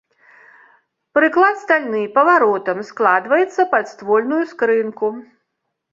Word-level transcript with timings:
Прыклад 1.17 1.55
стальны, 1.65 2.01
паваротам 2.17 2.79
складваецца 2.89 3.61
пад 3.75 3.85
ствольную 3.93 4.43
скрынку. 4.55 5.07